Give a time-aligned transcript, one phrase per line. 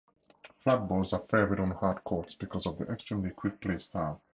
[0.63, 4.19] Flat balls are favored on hard courts because of the extremely quick play style.